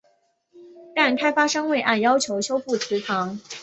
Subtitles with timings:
[0.95, 3.39] 但开发商未按要求修复祠堂。